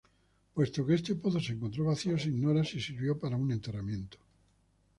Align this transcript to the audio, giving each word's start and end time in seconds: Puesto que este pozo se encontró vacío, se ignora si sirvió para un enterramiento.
Puesto 0.55 0.79
que 0.85 0.95
este 0.99 1.13
pozo 1.21 1.39
se 1.39 1.51
encontró 1.55 1.81
vacío, 1.91 2.17
se 2.17 2.29
ignora 2.33 2.63
si 2.63 2.79
sirvió 2.81 3.19
para 3.19 3.35
un 3.43 3.51
enterramiento. 3.51 4.17